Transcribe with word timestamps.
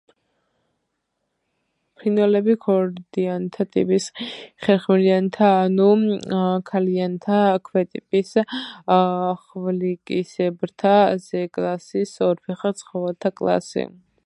ფრინველები 1.97 2.53
ქორდიანთა 2.63 3.65
ტიპის, 3.75 4.07
ხერხემლიანთა 4.67 5.51
ანუ 5.67 5.89
ქალიანთა 6.71 7.37
ქვეტიპის, 7.69 8.33
ხვლიკისებრთა 9.43 10.95
ზეკლასის 11.27 12.15
ორფეხა 12.31 12.73
ცხოველთა 12.81 13.33
კლასი. 13.43 13.85